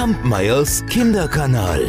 Kampmeyers 0.00 0.82
Kinderkanal. 0.86 1.82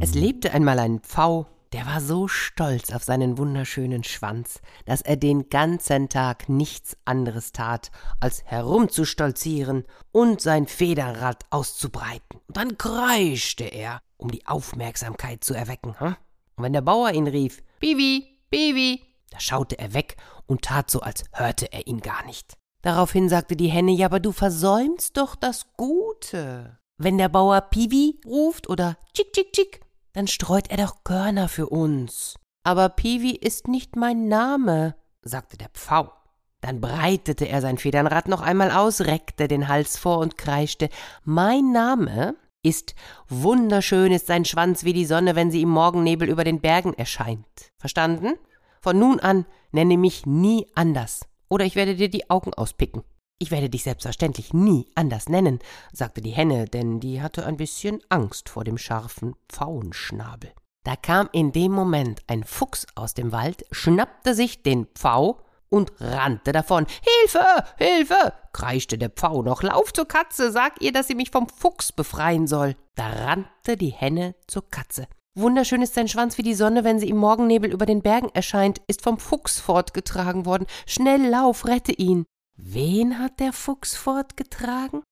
Es 0.00 0.12
lebte 0.12 0.52
einmal 0.52 0.78
ein 0.78 1.00
Pfau, 1.00 1.46
der 1.72 1.86
war 1.86 2.02
so 2.02 2.28
stolz 2.28 2.92
auf 2.92 3.04
seinen 3.04 3.38
wunderschönen 3.38 4.04
Schwanz, 4.04 4.60
dass 4.84 5.00
er 5.00 5.16
den 5.16 5.48
ganzen 5.48 6.10
Tag 6.10 6.50
nichts 6.50 6.94
anderes 7.06 7.52
tat, 7.52 7.90
als 8.20 8.44
herumzustolzieren 8.44 9.86
und 10.10 10.42
sein 10.42 10.66
Federrad 10.66 11.46
auszubreiten. 11.48 12.38
Und 12.48 12.58
dann 12.58 12.76
kreischte 12.76 13.64
er, 13.64 14.02
um 14.18 14.30
die 14.30 14.46
Aufmerksamkeit 14.46 15.42
zu 15.42 15.54
erwecken. 15.54 15.98
Hm? 15.98 16.16
Und 16.56 16.64
wenn 16.64 16.74
der 16.74 16.82
Bauer 16.82 17.12
ihn 17.12 17.28
rief, 17.28 17.62
Bibi, 17.80 18.26
Bibi, 18.50 19.00
da 19.30 19.40
schaute 19.40 19.78
er 19.78 19.94
weg 19.94 20.18
und 20.44 20.60
tat 20.60 20.90
so, 20.90 21.00
als 21.00 21.24
hörte 21.32 21.72
er 21.72 21.86
ihn 21.86 22.00
gar 22.00 22.26
nicht. 22.26 22.58
Daraufhin 22.82 23.28
sagte 23.28 23.56
die 23.56 23.68
Henne, 23.68 23.92
ja, 23.92 24.06
aber 24.06 24.18
du 24.18 24.32
versäumst 24.32 25.16
doch 25.16 25.36
das 25.36 25.66
Gute. 25.76 26.78
Wenn 26.98 27.16
der 27.16 27.28
Bauer 27.28 27.60
Piwi 27.60 28.20
ruft 28.26 28.68
oder 28.68 28.96
Tschick, 29.14 29.32
Tschick, 29.32 29.52
Tschick, 29.52 29.80
dann 30.12 30.26
streut 30.26 30.68
er 30.68 30.78
doch 30.78 31.04
Körner 31.04 31.48
für 31.48 31.68
uns. 31.68 32.34
Aber 32.64 32.88
Piwi 32.88 33.30
ist 33.30 33.68
nicht 33.68 33.96
mein 33.96 34.28
Name, 34.28 34.96
sagte 35.22 35.56
der 35.56 35.68
Pfau. 35.70 36.12
Dann 36.60 36.80
breitete 36.80 37.48
er 37.48 37.60
sein 37.60 37.78
Federnrad 37.78 38.28
noch 38.28 38.40
einmal 38.40 38.70
aus, 38.70 39.00
reckte 39.00 39.48
den 39.48 39.68
Hals 39.68 39.96
vor 39.96 40.18
und 40.18 40.36
kreischte 40.36 40.90
Mein 41.24 41.72
Name 41.72 42.36
ist 42.64 42.94
wunderschön 43.28 44.12
ist 44.12 44.28
sein 44.28 44.44
Schwanz 44.44 44.84
wie 44.84 44.92
die 44.92 45.04
Sonne, 45.04 45.34
wenn 45.34 45.50
sie 45.50 45.62
im 45.62 45.70
Morgennebel 45.70 46.28
über 46.28 46.44
den 46.44 46.60
Bergen 46.60 46.94
erscheint. 46.94 47.72
Verstanden? 47.78 48.34
Von 48.80 48.98
nun 48.98 49.18
an 49.18 49.46
nenne 49.72 49.96
mich 49.96 50.26
nie 50.26 50.68
anders 50.76 51.22
oder 51.52 51.66
ich 51.66 51.76
werde 51.76 51.94
dir 51.94 52.08
die 52.08 52.30
Augen 52.30 52.54
auspicken. 52.54 53.04
Ich 53.38 53.50
werde 53.50 53.68
dich 53.68 53.82
selbstverständlich 53.82 54.54
nie 54.54 54.88
anders 54.94 55.28
nennen, 55.28 55.58
sagte 55.92 56.22
die 56.22 56.30
Henne, 56.30 56.64
denn 56.64 56.98
die 56.98 57.20
hatte 57.20 57.44
ein 57.44 57.58
bisschen 57.58 58.00
Angst 58.08 58.48
vor 58.48 58.64
dem 58.64 58.78
scharfen 58.78 59.34
Pfauenschnabel. 59.50 60.50
Da 60.82 60.96
kam 60.96 61.28
in 61.32 61.52
dem 61.52 61.72
Moment 61.72 62.22
ein 62.26 62.42
Fuchs 62.42 62.86
aus 62.94 63.12
dem 63.12 63.32
Wald, 63.32 63.66
schnappte 63.70 64.34
sich 64.34 64.62
den 64.62 64.86
Pfau 64.94 65.42
und 65.68 65.92
rannte 66.00 66.52
davon. 66.52 66.86
Hilfe, 66.86 67.44
Hilfe! 67.76 68.32
kreischte 68.54 68.96
der 68.96 69.10
Pfau 69.10 69.42
noch. 69.42 69.62
Lauf 69.62 69.92
zur 69.92 70.08
Katze, 70.08 70.52
sag 70.52 70.80
ihr, 70.80 70.92
dass 70.92 71.08
sie 71.08 71.14
mich 71.14 71.30
vom 71.30 71.50
Fuchs 71.50 71.92
befreien 71.92 72.46
soll. 72.46 72.76
Da 72.94 73.08
rannte 73.08 73.76
die 73.76 73.90
Henne 73.92 74.34
zur 74.46 74.70
Katze. 74.70 75.06
Wunderschön 75.34 75.80
ist 75.80 75.94
sein 75.94 76.08
Schwanz 76.08 76.36
wie 76.36 76.42
die 76.42 76.54
Sonne, 76.54 76.84
wenn 76.84 76.98
sie 76.98 77.08
im 77.08 77.16
Morgennebel 77.16 77.72
über 77.72 77.86
den 77.86 78.02
Bergen 78.02 78.28
erscheint, 78.34 78.82
ist 78.86 79.00
vom 79.00 79.18
Fuchs 79.18 79.60
fortgetragen 79.60 80.44
worden. 80.44 80.66
Schnell 80.84 81.26
lauf, 81.26 81.66
rette 81.66 81.92
ihn. 81.92 82.26
Wen 82.56 83.18
hat 83.18 83.40
der 83.40 83.54
Fuchs 83.54 83.96
fortgetragen? 83.96 85.02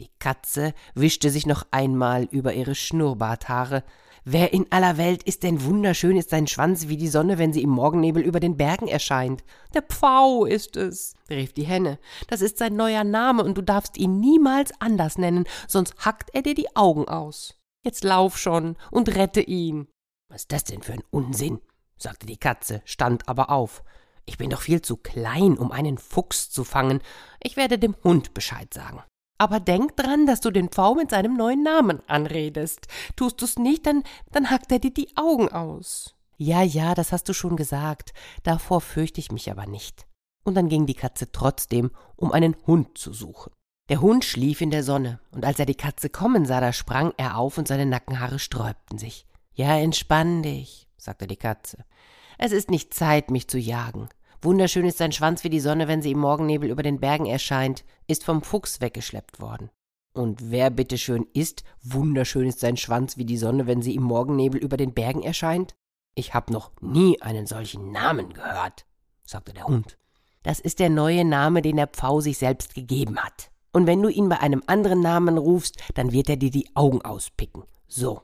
Die 0.00 0.08
Katze 0.18 0.72
wischte 0.94 1.28
sich 1.28 1.44
noch 1.44 1.66
einmal 1.72 2.24
über 2.30 2.54
ihre 2.54 2.74
Schnurrbarthaare. 2.74 3.84
Wer 4.24 4.54
in 4.54 4.64
aller 4.70 4.96
Welt 4.96 5.22
ist 5.24 5.42
denn 5.42 5.62
wunderschön 5.62 6.16
ist 6.16 6.30
sein 6.30 6.46
Schwanz 6.46 6.88
wie 6.88 6.96
die 6.96 7.08
Sonne, 7.08 7.36
wenn 7.36 7.52
sie 7.52 7.62
im 7.62 7.70
Morgennebel 7.70 8.22
über 8.22 8.40
den 8.40 8.56
Bergen 8.56 8.88
erscheint? 8.88 9.44
Der 9.74 9.82
Pfau 9.82 10.46
ist 10.46 10.76
es, 10.76 11.14
rief 11.28 11.52
die 11.52 11.64
Henne. 11.64 11.98
Das 12.28 12.40
ist 12.40 12.56
sein 12.56 12.76
neuer 12.76 13.04
Name 13.04 13.44
und 13.44 13.58
du 13.58 13.62
darfst 13.62 13.98
ihn 13.98 14.20
niemals 14.20 14.72
anders 14.80 15.18
nennen, 15.18 15.44
sonst 15.68 15.94
hackt 15.98 16.30
er 16.34 16.40
dir 16.40 16.54
die 16.54 16.74
Augen 16.76 17.08
aus. 17.08 17.59
Jetzt 17.82 18.04
lauf 18.04 18.36
schon 18.36 18.76
und 18.90 19.14
rette 19.14 19.40
ihn. 19.40 19.88
Was 20.28 20.42
ist 20.42 20.52
das 20.52 20.64
denn 20.64 20.82
für 20.82 20.92
ein 20.92 21.04
Unsinn? 21.10 21.60
sagte 21.96 22.26
die 22.26 22.36
Katze, 22.36 22.82
stand 22.84 23.28
aber 23.28 23.50
auf. 23.50 23.82
Ich 24.26 24.38
bin 24.38 24.50
doch 24.50 24.60
viel 24.60 24.82
zu 24.82 24.96
klein, 24.96 25.58
um 25.58 25.72
einen 25.72 25.98
Fuchs 25.98 26.50
zu 26.50 26.64
fangen. 26.64 27.00
Ich 27.42 27.56
werde 27.56 27.78
dem 27.78 27.96
Hund 28.04 28.34
Bescheid 28.34 28.72
sagen. 28.72 29.02
Aber 29.38 29.58
denk 29.58 29.96
dran, 29.96 30.26
dass 30.26 30.40
du 30.40 30.50
den 30.50 30.68
Pfau 30.68 30.94
mit 30.94 31.10
seinem 31.10 31.34
neuen 31.36 31.62
Namen 31.62 32.02
anredest. 32.06 32.86
Tust 33.16 33.40
du's 33.40 33.58
nicht, 33.58 33.86
dann, 33.86 34.02
dann 34.30 34.50
hackt 34.50 34.70
er 34.70 34.78
dir 34.78 34.92
die 34.92 35.16
Augen 35.16 35.48
aus. 35.48 36.14
Ja, 36.36 36.62
ja, 36.62 36.94
das 36.94 37.12
hast 37.12 37.28
du 37.28 37.32
schon 37.32 37.56
gesagt. 37.56 38.12
Davor 38.42 38.80
fürchte 38.82 39.20
ich 39.20 39.32
mich 39.32 39.50
aber 39.50 39.66
nicht. 39.66 40.06
Und 40.44 40.54
dann 40.54 40.68
ging 40.68 40.86
die 40.86 40.94
Katze 40.94 41.32
trotzdem, 41.32 41.90
um 42.16 42.32
einen 42.32 42.56
Hund 42.66 42.98
zu 42.98 43.12
suchen. 43.12 43.52
Der 43.90 44.00
Hund 44.00 44.24
schlief 44.24 44.60
in 44.60 44.70
der 44.70 44.84
Sonne, 44.84 45.18
und 45.32 45.44
als 45.44 45.58
er 45.58 45.66
die 45.66 45.74
Katze 45.74 46.10
kommen 46.10 46.46
sah, 46.46 46.60
da 46.60 46.72
sprang 46.72 47.12
er 47.16 47.36
auf 47.36 47.58
und 47.58 47.66
seine 47.66 47.86
Nackenhaare 47.86 48.38
sträubten 48.38 48.98
sich. 48.98 49.26
Ja, 49.52 49.76
entspann 49.76 50.44
dich, 50.44 50.88
sagte 50.96 51.26
die 51.26 51.36
Katze. 51.36 51.84
Es 52.38 52.52
ist 52.52 52.70
nicht 52.70 52.94
Zeit, 52.94 53.32
mich 53.32 53.48
zu 53.48 53.58
jagen. 53.58 54.08
Wunderschön 54.42 54.86
ist 54.86 54.98
sein 54.98 55.10
Schwanz 55.10 55.42
wie 55.42 55.50
die 55.50 55.58
Sonne, 55.58 55.88
wenn 55.88 56.02
sie 56.02 56.12
im 56.12 56.20
Morgennebel 56.20 56.70
über 56.70 56.84
den 56.84 57.00
Bergen 57.00 57.26
erscheint, 57.26 57.84
ist 58.06 58.22
vom 58.22 58.42
Fuchs 58.42 58.80
weggeschleppt 58.80 59.40
worden. 59.40 59.70
Und 60.12 60.52
wer 60.52 60.70
bitteschön 60.70 61.26
ist, 61.32 61.64
wunderschön 61.82 62.46
ist 62.46 62.60
sein 62.60 62.76
Schwanz 62.76 63.16
wie 63.16 63.24
die 63.24 63.38
Sonne, 63.38 63.66
wenn 63.66 63.82
sie 63.82 63.96
im 63.96 64.04
Morgennebel 64.04 64.60
über 64.60 64.76
den 64.76 64.94
Bergen 64.94 65.24
erscheint? 65.24 65.74
Ich 66.14 66.32
hab 66.32 66.50
noch 66.50 66.70
nie 66.80 67.20
einen 67.22 67.48
solchen 67.48 67.90
Namen 67.90 68.34
gehört, 68.34 68.86
sagte 69.24 69.52
der 69.52 69.64
Hund. 69.64 69.98
Das 70.44 70.60
ist 70.60 70.78
der 70.78 70.90
neue 70.90 71.24
Name, 71.24 71.60
den 71.60 71.74
der 71.74 71.88
Pfau 71.88 72.20
sich 72.20 72.38
selbst 72.38 72.74
gegeben 72.74 73.18
hat. 73.18 73.49
Und 73.72 73.86
wenn 73.86 74.02
du 74.02 74.08
ihn 74.08 74.28
bei 74.28 74.40
einem 74.40 74.62
anderen 74.66 75.00
Namen 75.00 75.38
rufst, 75.38 75.76
dann 75.94 76.12
wird 76.12 76.28
er 76.28 76.36
dir 76.36 76.50
die 76.50 76.74
Augen 76.74 77.02
auspicken. 77.02 77.64
So. 77.86 78.22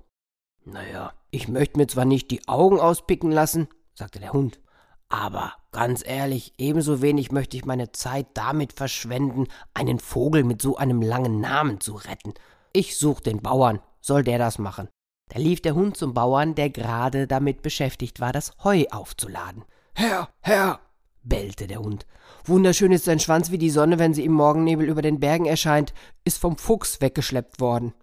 Naja, 0.65 1.13
ich 1.31 1.49
möchte 1.49 1.79
mir 1.79 1.87
zwar 1.87 2.05
nicht 2.05 2.31
die 2.31 2.49
Augen 2.49 2.81
auspicken 2.81 3.31
lassen, 3.31 3.69
sagte 3.95 4.19
der 4.19 4.33
Hund, 4.33 4.61
aber 5.09 5.53
ganz 5.71 6.03
ehrlich, 6.05 6.55
ebenso 6.59 7.01
wenig 7.01 7.31
möchte 7.31 7.57
ich 7.57 7.65
meine 7.65 7.93
Zeit 7.93 8.27
damit 8.35 8.73
verschwenden, 8.73 9.47
einen 9.73 10.01
Vogel 10.01 10.43
mit 10.43 10.61
so 10.61 10.77
einem 10.77 11.01
langen 11.01 11.41
Namen 11.41 11.81
zu 11.81 11.95
retten. 11.95 12.35
Ich 12.73 12.99
such 12.99 13.21
den 13.21 13.41
Bauern, 13.41 13.81
soll 14.01 14.25
der 14.25 14.39
das 14.39 14.59
machen. 14.59 14.89
Da 15.29 15.39
lief 15.39 15.61
der 15.61 15.75
Hund 15.75 15.97
zum 15.97 16.15
Bauern, 16.15 16.55
der 16.55 16.71
gerade 16.71 17.27
damit 17.27 17.63
beschäftigt 17.63 18.21
war, 18.21 18.33
das 18.33 18.53
Heu 18.65 18.85
aufzuladen. 18.91 19.65
Herr, 19.95 20.29
Herr, 20.41 20.81
bellte 21.29 21.67
der 21.67 21.81
Hund. 21.81 22.07
Wunderschön 22.45 22.93
ist 22.93 23.05
sein 23.05 23.21
Schwanz 23.21 23.51
wie 23.51 23.59
die 23.59 23.71
Sonne, 23.71 23.99
wenn 23.99 24.15
sie 24.15 24.25
im 24.25 24.33
Morgennebel 24.33 24.89
über 24.89 25.03
den 25.03 25.21
Bergen 25.21 25.47
erscheint, 25.47 25.93
ist 26.25 26.39
vom 26.39 26.57
Fuchs 26.57 27.01
weggeschleppt 27.01 27.61
worden. 27.61 27.95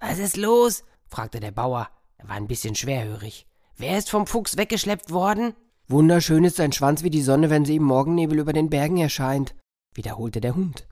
Was 0.00 0.18
ist 0.18 0.36
los? 0.36 0.84
fragte 1.06 1.40
der 1.40 1.50
Bauer. 1.50 1.88
Er 2.18 2.28
war 2.28 2.36
ein 2.36 2.48
bisschen 2.48 2.74
schwerhörig. 2.74 3.46
Wer 3.76 3.98
ist 3.98 4.10
vom 4.10 4.26
Fuchs 4.26 4.56
weggeschleppt 4.56 5.10
worden? 5.10 5.54
Wunderschön 5.88 6.44
ist 6.44 6.56
sein 6.56 6.72
Schwanz 6.72 7.02
wie 7.02 7.10
die 7.10 7.22
Sonne, 7.22 7.50
wenn 7.50 7.64
sie 7.64 7.76
im 7.76 7.82
Morgennebel 7.84 8.38
über 8.38 8.52
den 8.52 8.70
Bergen 8.70 8.98
erscheint, 8.98 9.54
wiederholte 9.94 10.40
der 10.40 10.54
Hund. 10.54 10.86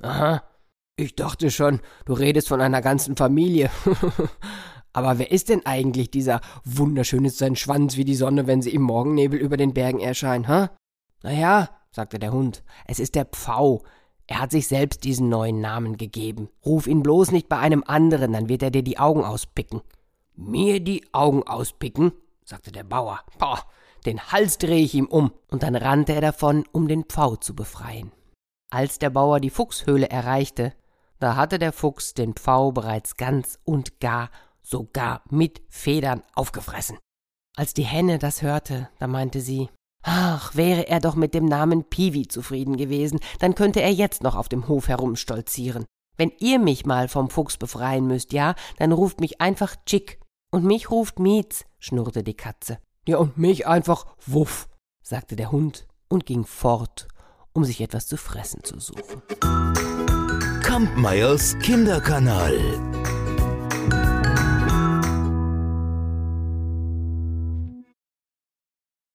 Aha, 0.00 0.42
ich 0.96 1.16
dachte 1.16 1.50
schon, 1.50 1.80
du 2.04 2.12
redest 2.12 2.48
von 2.48 2.60
einer 2.60 2.80
ganzen 2.80 3.16
Familie. 3.16 3.70
Aber 4.92 5.18
wer 5.18 5.32
ist 5.32 5.48
denn 5.48 5.66
eigentlich 5.66 6.10
dieser 6.12 6.40
wunderschön 6.64 7.24
ist 7.24 7.38
sein 7.38 7.56
Schwanz 7.56 7.96
wie 7.96 8.04
die 8.04 8.14
Sonne, 8.14 8.46
wenn 8.46 8.62
sie 8.62 8.72
im 8.72 8.82
Morgennebel 8.82 9.40
über 9.40 9.56
den 9.56 9.74
Bergen 9.74 9.98
erscheint, 9.98 10.46
ha? 10.46 10.70
Na 11.24 11.32
ja, 11.32 11.70
sagte 11.90 12.18
der 12.18 12.32
Hund, 12.32 12.62
es 12.86 12.98
ist 12.98 13.14
der 13.14 13.24
Pfau. 13.24 13.82
Er 14.26 14.40
hat 14.40 14.50
sich 14.50 14.68
selbst 14.68 15.04
diesen 15.04 15.30
neuen 15.30 15.58
Namen 15.58 15.96
gegeben. 15.96 16.50
Ruf 16.66 16.86
ihn 16.86 17.02
bloß 17.02 17.30
nicht 17.30 17.48
bei 17.48 17.58
einem 17.58 17.82
anderen, 17.86 18.34
dann 18.34 18.50
wird 18.50 18.62
er 18.62 18.70
dir 18.70 18.82
die 18.82 18.98
Augen 18.98 19.24
auspicken. 19.24 19.80
Mir 20.34 20.80
die 20.80 21.02
Augen 21.14 21.42
auspicken? 21.42 22.12
sagte 22.44 22.72
der 22.72 22.84
Bauer. 22.84 23.20
Boah, 23.38 23.58
den 24.04 24.20
Hals 24.20 24.58
drehe 24.58 24.84
ich 24.84 24.92
ihm 24.94 25.06
um. 25.06 25.32
Und 25.50 25.62
dann 25.62 25.76
rannte 25.76 26.12
er 26.12 26.20
davon, 26.20 26.66
um 26.72 26.88
den 26.88 27.04
Pfau 27.04 27.36
zu 27.36 27.56
befreien. 27.56 28.12
Als 28.68 28.98
der 28.98 29.08
Bauer 29.08 29.40
die 29.40 29.50
Fuchshöhle 29.50 30.10
erreichte, 30.10 30.74
da 31.20 31.36
hatte 31.36 31.58
der 31.58 31.72
Fuchs 31.72 32.12
den 32.12 32.34
Pfau 32.34 32.70
bereits 32.70 33.16
ganz 33.16 33.58
und 33.64 33.98
gar, 33.98 34.28
sogar 34.62 35.22
mit 35.30 35.62
Federn 35.70 36.22
aufgefressen. 36.34 36.98
Als 37.56 37.72
die 37.72 37.84
Henne 37.84 38.18
das 38.18 38.42
hörte, 38.42 38.90
da 38.98 39.06
meinte 39.06 39.40
sie, 39.40 39.70
Ach, 40.04 40.54
wäre 40.54 40.86
er 40.86 41.00
doch 41.00 41.14
mit 41.14 41.32
dem 41.32 41.46
Namen 41.46 41.84
Piwi 41.84 42.28
zufrieden 42.28 42.76
gewesen, 42.76 43.20
dann 43.38 43.54
könnte 43.54 43.80
er 43.80 43.90
jetzt 43.90 44.22
noch 44.22 44.36
auf 44.36 44.50
dem 44.50 44.68
Hof 44.68 44.88
herumstolzieren. 44.88 45.86
Wenn 46.16 46.30
ihr 46.38 46.58
mich 46.58 46.86
mal 46.86 47.08
vom 47.08 47.30
Fuchs 47.30 47.56
befreien 47.56 48.06
müsst, 48.06 48.32
ja, 48.32 48.54
dann 48.76 48.92
ruft 48.92 49.20
mich 49.20 49.40
einfach 49.40 49.74
Chick. 49.86 50.20
Und 50.52 50.64
mich 50.64 50.90
ruft 50.90 51.18
Mietz, 51.18 51.64
schnurrte 51.78 52.22
die 52.22 52.36
Katze. 52.36 52.78
Ja, 53.08 53.16
und 53.16 53.38
mich 53.38 53.66
einfach 53.66 54.06
Wuff, 54.26 54.68
sagte 55.02 55.36
der 55.36 55.50
Hund 55.50 55.86
und 56.08 56.26
ging 56.26 56.44
fort, 56.44 57.08
um 57.52 57.64
sich 57.64 57.80
etwas 57.80 58.06
zu 58.06 58.16
fressen 58.16 58.62
zu 58.62 58.78
suchen. 58.78 59.22
Kampmeyers 60.62 61.58
Kinderkanal. 61.58 62.93